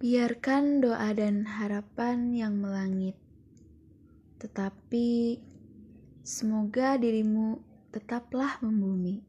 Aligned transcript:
Biarkan 0.00 0.80
doa 0.80 1.12
dan 1.12 1.44
harapan 1.44 2.32
yang 2.32 2.56
melangit, 2.56 3.20
tetapi 4.40 5.36
semoga 6.24 6.96
dirimu 6.96 7.60
tetaplah 7.92 8.56
membumi. 8.64 9.20